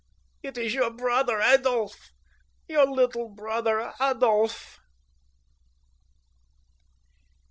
It 0.41 0.57
is 0.57 0.73
your 0.73 0.89
brother 0.89 1.39
Adolph; 1.41 2.09
your 2.67 2.87
little 2.87 3.29
brother 3.29 3.93
Adolph!" 4.01 4.79